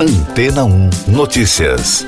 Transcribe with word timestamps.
Antena 0.00 0.64
1 0.64 0.90
Notícias. 1.08 2.06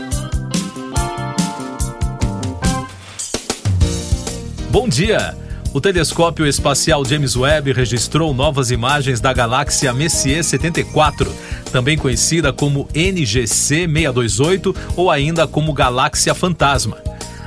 Bom 4.71 4.89
dia! 4.89 5.37
O 5.75 5.81
telescópio 5.81 6.47
espacial 6.47 7.05
James 7.05 7.35
Webb 7.35 7.73
registrou 7.73 8.33
novas 8.33 8.71
imagens 8.71 9.21
da 9.21 9.33
galáxia 9.33 9.93
Messier 9.93 10.45
74, 10.45 11.35
também 11.73 11.99
conhecida 11.99 12.53
como 12.53 12.87
NGC 12.95 13.89
628 13.89 14.73
ou 14.95 15.11
ainda 15.11 15.49
como 15.49 15.73
Galáxia 15.73 16.33
Fantasma. 16.33 16.97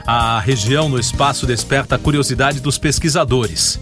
A 0.06 0.42
região 0.42 0.90
no 0.90 1.00
espaço 1.00 1.48
desperta 1.48 1.96
a 1.96 2.00
curiosidade 2.00 2.60
dos 2.60 2.78
pesquisadores. 2.78 3.80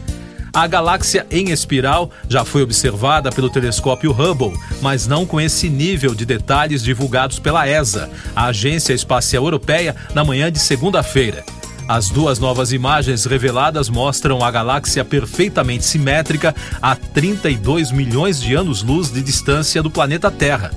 A 0.54 0.68
galáxia 0.68 1.26
em 1.32 1.50
espiral 1.50 2.12
já 2.28 2.44
foi 2.44 2.62
observada 2.62 3.32
pelo 3.32 3.50
telescópio 3.50 4.12
Hubble, 4.12 4.60
mas 4.82 5.08
não 5.08 5.26
com 5.26 5.40
esse 5.40 5.70
nível 5.70 6.14
de 6.14 6.26
detalhes 6.26 6.84
divulgados 6.84 7.40
pela 7.40 7.66
ESA, 7.66 8.10
a 8.36 8.48
Agência 8.48 8.94
Espacial 8.94 9.46
Europeia, 9.46 9.96
na 10.14 10.26
manhã 10.26 10.52
de 10.52 10.60
segunda-feira. 10.60 11.46
As 11.88 12.10
duas 12.10 12.38
novas 12.38 12.74
imagens 12.74 13.24
reveladas 13.24 13.88
mostram 13.88 14.44
a 14.44 14.52
galáxia 14.52 15.06
perfeitamente 15.06 15.86
simétrica 15.86 16.54
a 16.82 16.98
32 16.98 17.92
milhões 17.92 18.42
de 18.42 18.54
anos-luz 18.54 19.10
de 19.10 19.22
distância 19.22 19.82
do 19.82 19.90
planeta 19.90 20.30
Terra. 20.30 20.72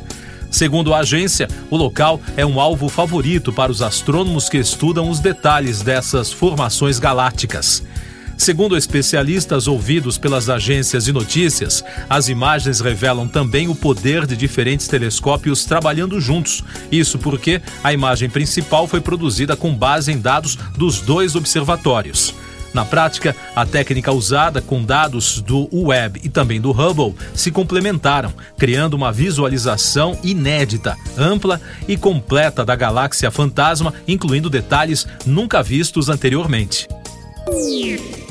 Segundo 0.52 0.94
a 0.94 0.98
agência, 0.98 1.48
o 1.68 1.76
local 1.76 2.20
é 2.36 2.46
um 2.46 2.60
alvo 2.60 2.88
favorito 2.88 3.52
para 3.52 3.72
os 3.72 3.82
astrônomos 3.82 4.48
que 4.48 4.56
estudam 4.56 5.10
os 5.10 5.18
detalhes 5.18 5.82
dessas 5.82 6.32
formações 6.32 7.00
galácticas. 7.00 7.82
Segundo 8.36 8.76
especialistas 8.76 9.68
ouvidos 9.68 10.18
pelas 10.18 10.50
agências 10.50 11.04
de 11.04 11.12
notícias, 11.12 11.84
as 12.10 12.28
imagens 12.28 12.80
revelam 12.80 13.28
também 13.28 13.68
o 13.68 13.74
poder 13.74 14.26
de 14.26 14.36
diferentes 14.36 14.88
telescópios 14.88 15.64
trabalhando 15.64 16.20
juntos. 16.20 16.62
Isso 16.90 17.18
porque 17.18 17.62
a 17.82 17.92
imagem 17.92 18.28
principal 18.28 18.86
foi 18.86 19.00
produzida 19.00 19.56
com 19.56 19.74
base 19.74 20.12
em 20.12 20.18
dados 20.18 20.56
dos 20.76 21.00
dois 21.00 21.36
observatórios. 21.36 22.34
Na 22.74 22.84
prática, 22.84 23.36
a 23.54 23.64
técnica 23.64 24.10
usada 24.10 24.60
com 24.60 24.82
dados 24.82 25.40
do 25.40 25.68
Webb 25.72 26.20
e 26.24 26.28
também 26.28 26.60
do 26.60 26.72
Hubble 26.72 27.14
se 27.32 27.52
complementaram, 27.52 28.32
criando 28.58 28.94
uma 28.94 29.12
visualização 29.12 30.18
inédita, 30.24 30.96
ampla 31.16 31.60
e 31.86 31.96
completa 31.96 32.64
da 32.64 32.74
galáxia 32.74 33.30
fantasma, 33.30 33.94
incluindo 34.08 34.50
detalhes 34.50 35.06
nunca 35.24 35.62
vistos 35.62 36.08
anteriormente. 36.08 36.88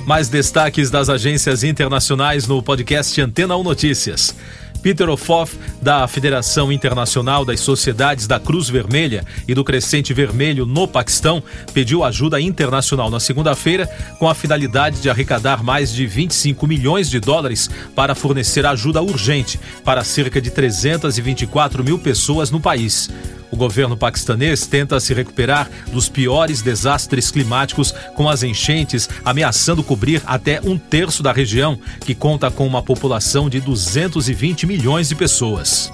Mais 0.06 0.28
destaques 0.28 0.92
das 0.92 1.10
agências 1.10 1.64
internacionais 1.64 2.46
no 2.46 2.62
podcast 2.62 3.20
Antena 3.22 3.56
1 3.56 3.64
Notícias. 3.64 4.36
Peter 4.82 5.10
Ofoff, 5.10 5.58
da 5.82 6.06
Federação 6.10 6.74
Internacional 6.74 7.46
das 7.46 7.62
Sociedades 7.62 8.28
da 8.28 8.38
Cruz 8.38 8.68
Vermelha 8.68 9.24
e 9.48 9.56
do 9.56 9.64
Crescente 9.64 10.14
Vermelho 10.14 10.66
no 10.66 10.90
Paquistão, 10.90 11.42
pediu 11.74 12.04
ajuda 12.04 12.42
internacional 12.42 13.10
na 13.10 13.22
segunda-feira 13.22 13.88
com 14.20 14.28
a 14.28 14.36
finalidade 14.36 15.00
de 15.00 15.10
arrecadar 15.10 15.64
mais 15.64 15.94
de 15.94 16.06
25 16.06 16.68
milhões 16.68 17.10
de 17.10 17.22
dólares 17.22 17.70
para 17.96 18.14
fornecer 18.14 18.66
ajuda 18.66 19.02
urgente 19.02 19.58
para 19.86 20.04
cerca 20.04 20.42
de 20.42 20.52
324 20.52 21.82
mil 21.82 21.98
pessoas 21.98 22.52
no 22.52 22.60
país. 22.60 23.10
O 23.54 23.56
governo 23.56 23.96
paquistanês 23.96 24.66
tenta 24.66 25.00
se 25.00 25.14
recuperar 25.14 25.70
dos 25.92 26.10
piores 26.10 26.64
desastres 26.64 27.30
climáticos, 27.30 27.94
com 28.16 28.28
as 28.28 28.42
enchentes 28.42 29.08
ameaçando 29.24 29.84
cobrir 29.84 30.24
até 30.26 30.60
um 30.64 30.76
terço 30.76 31.22
da 31.22 31.32
região, 31.32 31.78
que 32.04 32.16
conta 32.16 32.50
com 32.50 32.66
uma 32.66 32.82
população 32.82 33.48
de 33.48 33.62
220 33.62 34.66
milhões 34.66 35.08
de 35.08 35.14
pessoas. 35.14 35.94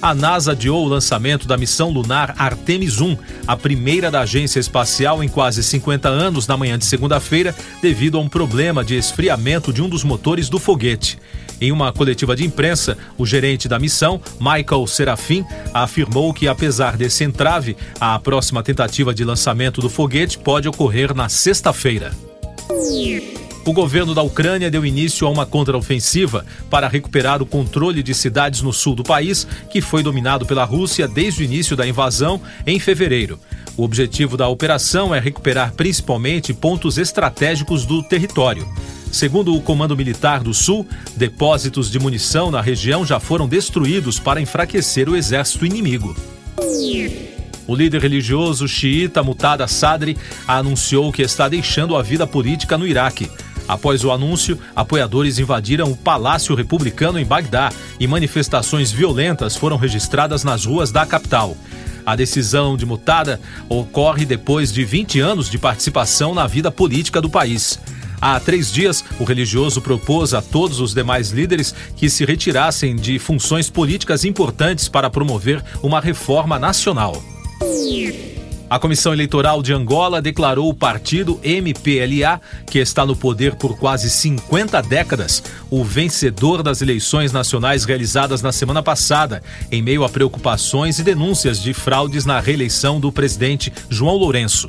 A 0.00 0.14
NASA 0.14 0.52
adiou 0.52 0.84
o 0.84 0.88
lançamento 0.88 1.48
da 1.48 1.56
missão 1.56 1.90
lunar 1.90 2.34
Artemis 2.38 3.00
1, 3.00 3.16
a 3.46 3.56
primeira 3.56 4.10
da 4.10 4.20
agência 4.20 4.60
espacial 4.60 5.24
em 5.24 5.28
quase 5.28 5.62
50 5.62 6.08
anos, 6.08 6.46
na 6.46 6.56
manhã 6.56 6.78
de 6.78 6.84
segunda-feira, 6.84 7.54
devido 7.80 8.18
a 8.18 8.20
um 8.20 8.28
problema 8.28 8.84
de 8.84 8.94
esfriamento 8.94 9.72
de 9.72 9.82
um 9.82 9.88
dos 9.88 10.04
motores 10.04 10.48
do 10.48 10.58
foguete. 10.58 11.18
Em 11.58 11.72
uma 11.72 11.90
coletiva 11.92 12.36
de 12.36 12.44
imprensa, 12.44 12.98
o 13.16 13.24
gerente 13.24 13.66
da 13.66 13.78
missão, 13.78 14.20
Michael 14.38 14.86
Serafim, 14.86 15.44
afirmou 15.72 16.34
que, 16.34 16.46
apesar 16.46 16.96
desse 16.96 17.24
entrave, 17.24 17.76
a 17.98 18.18
próxima 18.18 18.62
tentativa 18.62 19.14
de 19.14 19.24
lançamento 19.24 19.80
do 19.80 19.88
foguete 19.88 20.38
pode 20.38 20.68
ocorrer 20.68 21.14
na 21.14 21.30
sexta-feira. 21.30 22.12
O 23.66 23.72
governo 23.72 24.14
da 24.14 24.22
Ucrânia 24.22 24.70
deu 24.70 24.86
início 24.86 25.26
a 25.26 25.30
uma 25.30 25.44
contraofensiva 25.44 26.46
para 26.70 26.86
recuperar 26.86 27.42
o 27.42 27.46
controle 27.46 28.00
de 28.00 28.14
cidades 28.14 28.62
no 28.62 28.72
sul 28.72 28.94
do 28.94 29.02
país, 29.02 29.44
que 29.68 29.80
foi 29.80 30.04
dominado 30.04 30.46
pela 30.46 30.62
Rússia 30.62 31.08
desde 31.08 31.42
o 31.42 31.44
início 31.44 31.76
da 31.76 31.84
invasão 31.84 32.40
em 32.64 32.78
fevereiro. 32.78 33.40
O 33.76 33.82
objetivo 33.82 34.36
da 34.36 34.46
operação 34.46 35.12
é 35.12 35.18
recuperar 35.18 35.72
principalmente 35.72 36.54
pontos 36.54 36.96
estratégicos 36.96 37.84
do 37.84 38.04
território. 38.04 38.64
Segundo 39.10 39.52
o 39.52 39.60
Comando 39.60 39.96
Militar 39.96 40.44
do 40.44 40.54
Sul, 40.54 40.86
depósitos 41.16 41.90
de 41.90 41.98
munição 41.98 42.52
na 42.52 42.60
região 42.60 43.04
já 43.04 43.18
foram 43.18 43.48
destruídos 43.48 44.20
para 44.20 44.40
enfraquecer 44.40 45.08
o 45.08 45.16
exército 45.16 45.66
inimigo. 45.66 46.14
O 47.66 47.74
líder 47.74 48.00
religioso 48.00 48.68
xiita 48.68 49.24
Mutada 49.24 49.66
Sadri 49.66 50.16
anunciou 50.46 51.10
que 51.12 51.22
está 51.22 51.48
deixando 51.48 51.96
a 51.96 52.02
vida 52.02 52.24
política 52.28 52.78
no 52.78 52.86
Iraque. 52.86 53.28
Após 53.68 54.04
o 54.04 54.12
anúncio, 54.12 54.58
apoiadores 54.74 55.38
invadiram 55.38 55.90
o 55.90 55.96
Palácio 55.96 56.54
Republicano 56.54 57.18
em 57.18 57.24
Bagdá 57.24 57.72
e 57.98 58.06
manifestações 58.06 58.92
violentas 58.92 59.56
foram 59.56 59.76
registradas 59.76 60.44
nas 60.44 60.64
ruas 60.64 60.92
da 60.92 61.04
capital. 61.04 61.56
A 62.04 62.14
decisão 62.14 62.76
de 62.76 62.86
Mutada 62.86 63.40
ocorre 63.68 64.24
depois 64.24 64.72
de 64.72 64.84
20 64.84 65.18
anos 65.18 65.50
de 65.50 65.58
participação 65.58 66.32
na 66.32 66.46
vida 66.46 66.70
política 66.70 67.20
do 67.20 67.28
país. 67.28 67.80
Há 68.20 68.38
três 68.38 68.72
dias, 68.72 69.04
o 69.18 69.24
religioso 69.24 69.82
propôs 69.82 70.32
a 70.32 70.40
todos 70.40 70.80
os 70.80 70.94
demais 70.94 71.30
líderes 71.30 71.74
que 71.96 72.08
se 72.08 72.24
retirassem 72.24 72.94
de 72.94 73.18
funções 73.18 73.68
políticas 73.68 74.24
importantes 74.24 74.88
para 74.88 75.10
promover 75.10 75.62
uma 75.82 76.00
reforma 76.00 76.58
nacional. 76.58 77.22
A 78.68 78.80
Comissão 78.80 79.12
Eleitoral 79.12 79.62
de 79.62 79.72
Angola 79.72 80.20
declarou 80.20 80.68
o 80.68 80.74
partido 80.74 81.38
MPLA, 81.44 82.40
que 82.66 82.80
está 82.80 83.06
no 83.06 83.14
poder 83.14 83.54
por 83.54 83.78
quase 83.78 84.10
50 84.10 84.82
décadas, 84.82 85.40
o 85.70 85.84
vencedor 85.84 86.64
das 86.64 86.82
eleições 86.82 87.30
nacionais 87.30 87.84
realizadas 87.84 88.42
na 88.42 88.50
semana 88.50 88.82
passada, 88.82 89.40
em 89.70 89.80
meio 89.80 90.02
a 90.02 90.08
preocupações 90.08 90.98
e 90.98 91.04
denúncias 91.04 91.62
de 91.62 91.72
fraudes 91.72 92.24
na 92.24 92.40
reeleição 92.40 92.98
do 92.98 93.12
presidente 93.12 93.72
João 93.88 94.16
Lourenço. 94.16 94.66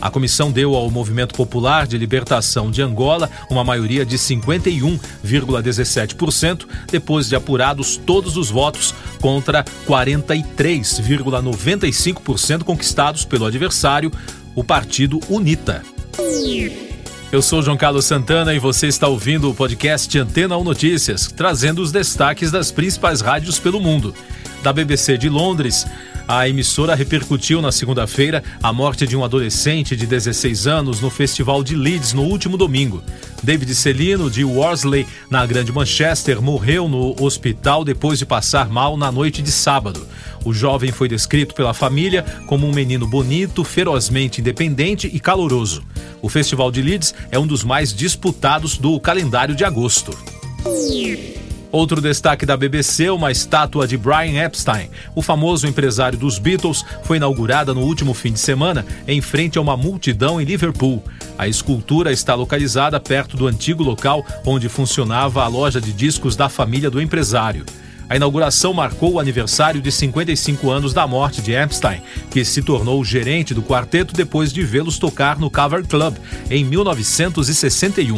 A 0.00 0.10
comissão 0.10 0.50
deu 0.52 0.74
ao 0.74 0.90
Movimento 0.90 1.34
Popular 1.34 1.86
de 1.86 1.96
Libertação 1.96 2.70
de 2.70 2.82
Angola 2.82 3.30
uma 3.50 3.64
maioria 3.64 4.04
de 4.04 4.18
51,17%, 4.18 6.66
depois 6.90 7.26
de 7.28 7.36
apurados 7.36 7.96
todos 7.96 8.36
os 8.36 8.50
votos 8.50 8.94
contra 9.20 9.64
43,95% 9.86 12.62
conquistados 12.62 13.24
pelo 13.24 13.46
adversário, 13.46 14.12
o 14.54 14.62
partido 14.62 15.18
UNITA. 15.28 15.82
Eu 17.32 17.42
sou 17.42 17.60
João 17.60 17.76
Carlos 17.76 18.04
Santana 18.04 18.54
e 18.54 18.58
você 18.58 18.86
está 18.86 19.08
ouvindo 19.08 19.50
o 19.50 19.54
podcast 19.54 20.16
Antena 20.18 20.56
1 20.56 20.64
Notícias, 20.64 21.26
trazendo 21.26 21.82
os 21.82 21.90
destaques 21.90 22.52
das 22.52 22.70
principais 22.70 23.20
rádios 23.20 23.58
pelo 23.58 23.80
mundo. 23.80 24.14
Da 24.62 24.72
BBC 24.72 25.18
de 25.18 25.28
Londres, 25.28 25.84
a 26.28 26.48
emissora 26.48 26.94
repercutiu 26.94 27.62
na 27.62 27.70
segunda-feira 27.70 28.42
a 28.62 28.72
morte 28.72 29.06
de 29.06 29.16
um 29.16 29.24
adolescente 29.24 29.94
de 29.94 30.06
16 30.06 30.66
anos 30.66 31.00
no 31.00 31.08
Festival 31.08 31.62
de 31.62 31.76
Leeds 31.76 32.12
no 32.12 32.22
último 32.22 32.56
domingo. 32.56 33.02
David 33.42 33.74
Celino, 33.74 34.30
de 34.30 34.44
Worsley, 34.44 35.06
na 35.30 35.46
Grande 35.46 35.72
Manchester, 35.72 36.42
morreu 36.42 36.88
no 36.88 37.14
hospital 37.22 37.84
depois 37.84 38.18
de 38.18 38.26
passar 38.26 38.68
mal 38.68 38.96
na 38.96 39.12
noite 39.12 39.40
de 39.40 39.52
sábado. 39.52 40.06
O 40.44 40.52
jovem 40.52 40.90
foi 40.90 41.08
descrito 41.08 41.54
pela 41.54 41.74
família 41.74 42.24
como 42.46 42.66
um 42.66 42.72
menino 42.72 43.06
bonito, 43.06 43.62
ferozmente 43.62 44.40
independente 44.40 45.10
e 45.12 45.20
caloroso. 45.20 45.84
O 46.20 46.28
Festival 46.28 46.70
de 46.72 46.82
Leeds 46.82 47.14
é 47.30 47.38
um 47.38 47.46
dos 47.46 47.62
mais 47.62 47.94
disputados 47.94 48.78
do 48.78 48.98
calendário 48.98 49.54
de 49.54 49.64
agosto. 49.64 50.16
Outro 51.72 52.00
destaque 52.00 52.46
da 52.46 52.56
BBC, 52.56 53.10
uma 53.10 53.30
estátua 53.30 53.86
de 53.86 53.96
Brian 53.96 54.44
Epstein, 54.44 54.88
o 55.14 55.22
famoso 55.22 55.66
empresário 55.66 56.18
dos 56.18 56.38
Beatles, 56.38 56.84
foi 57.02 57.16
inaugurada 57.16 57.74
no 57.74 57.82
último 57.82 58.14
fim 58.14 58.32
de 58.32 58.38
semana 58.38 58.86
em 59.06 59.20
frente 59.20 59.58
a 59.58 59.60
uma 59.60 59.76
multidão 59.76 60.40
em 60.40 60.44
Liverpool. 60.44 61.02
A 61.36 61.48
escultura 61.48 62.12
está 62.12 62.34
localizada 62.34 62.98
perto 63.00 63.36
do 63.36 63.46
antigo 63.46 63.82
local 63.82 64.24
onde 64.44 64.68
funcionava 64.68 65.42
a 65.42 65.48
loja 65.48 65.80
de 65.80 65.92
discos 65.92 66.36
da 66.36 66.48
família 66.48 66.90
do 66.90 67.00
empresário. 67.00 67.66
A 68.08 68.14
inauguração 68.14 68.72
marcou 68.72 69.14
o 69.14 69.20
aniversário 69.20 69.80
de 69.80 69.90
55 69.90 70.70
anos 70.70 70.94
da 70.94 71.06
morte 71.08 71.42
de 71.42 71.52
Epstein, 71.52 72.00
que 72.30 72.44
se 72.44 72.62
tornou 72.62 73.04
gerente 73.04 73.52
do 73.52 73.62
quarteto 73.62 74.14
depois 74.14 74.52
de 74.52 74.62
vê-los 74.62 74.98
tocar 74.98 75.38
no 75.38 75.50
Cover 75.50 75.84
Club 75.84 76.14
em 76.48 76.64
1961. 76.64 78.16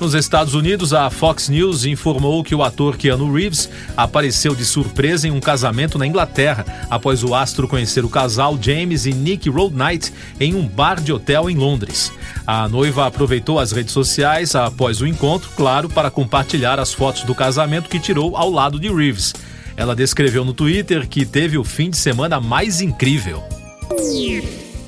Nos 0.00 0.12
Estados 0.12 0.54
Unidos, 0.54 0.92
a 0.92 1.08
Fox 1.08 1.48
News 1.48 1.84
informou 1.84 2.42
que 2.42 2.54
o 2.54 2.62
ator 2.62 2.96
Keanu 2.96 3.32
Reeves 3.32 3.70
apareceu 3.96 4.54
de 4.54 4.64
surpresa 4.64 5.28
em 5.28 5.30
um 5.30 5.40
casamento 5.40 5.98
na 5.98 6.06
Inglaterra, 6.06 6.64
após 6.90 7.22
o 7.22 7.34
astro 7.34 7.68
conhecer 7.68 8.04
o 8.04 8.08
casal 8.08 8.58
James 8.60 9.06
e 9.06 9.12
Nick 9.12 9.48
Roadnight 9.48 10.12
em 10.40 10.54
um 10.54 10.66
bar 10.66 11.00
de 11.00 11.12
hotel 11.12 11.48
em 11.48 11.56
Londres. 11.56 12.12
A 12.46 12.68
noiva 12.68 13.06
aproveitou 13.06 13.58
as 13.58 13.70
redes 13.72 13.92
sociais 13.92 14.54
após 14.54 15.00
o 15.00 15.06
encontro, 15.06 15.50
claro, 15.56 15.88
para 15.88 16.10
compartilhar 16.10 16.80
as 16.80 16.92
fotos 16.92 17.22
do 17.22 17.34
casamento 17.34 17.88
que 17.88 18.00
tirou 18.00 18.36
ao 18.36 18.50
lado 18.50 18.80
de 18.80 18.92
Reeves. 18.92 19.32
Ela 19.76 19.94
descreveu 19.94 20.44
no 20.44 20.52
Twitter 20.52 21.08
que 21.08 21.24
teve 21.24 21.56
o 21.56 21.64
fim 21.64 21.88
de 21.88 21.96
semana 21.96 22.40
mais 22.40 22.80
incrível. 22.80 23.42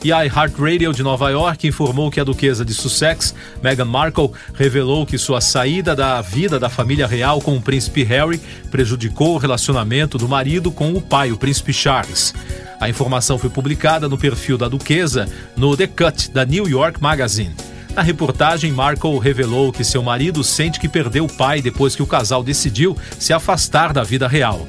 E 0.04 0.12
a 0.12 0.24
iHeartRadio 0.24 0.92
de 0.92 1.02
Nova 1.02 1.30
York 1.30 1.66
informou 1.66 2.10
que 2.10 2.20
a 2.20 2.24
duquesa 2.24 2.64
de 2.64 2.72
Sussex, 2.72 3.34
Meghan 3.62 3.86
Markle, 3.86 4.30
revelou 4.54 5.04
que 5.04 5.18
sua 5.18 5.40
saída 5.40 5.96
da 5.96 6.20
vida 6.20 6.60
da 6.60 6.68
família 6.68 7.06
real 7.06 7.40
com 7.40 7.56
o 7.56 7.60
príncipe 7.60 8.04
Harry 8.04 8.40
prejudicou 8.70 9.34
o 9.34 9.38
relacionamento 9.38 10.16
do 10.16 10.28
marido 10.28 10.70
com 10.70 10.92
o 10.92 11.00
pai, 11.00 11.32
o 11.32 11.36
príncipe 11.36 11.72
Charles. 11.72 12.34
A 12.78 12.88
informação 12.88 13.38
foi 13.38 13.50
publicada 13.50 14.08
no 14.08 14.18
perfil 14.18 14.58
da 14.58 14.68
duquesa 14.68 15.28
no 15.56 15.76
The 15.76 15.86
Cut 15.86 16.30
da 16.30 16.44
New 16.44 16.68
York 16.68 17.02
Magazine. 17.02 17.54
Na 17.94 18.02
reportagem, 18.02 18.70
Markle 18.70 19.18
revelou 19.18 19.72
que 19.72 19.82
seu 19.82 20.02
marido 20.02 20.44
sente 20.44 20.78
que 20.78 20.88
perdeu 20.88 21.24
o 21.24 21.32
pai 21.32 21.62
depois 21.62 21.96
que 21.96 22.02
o 22.02 22.06
casal 22.06 22.44
decidiu 22.44 22.94
se 23.18 23.32
afastar 23.32 23.92
da 23.92 24.04
vida 24.04 24.28
real. 24.28 24.68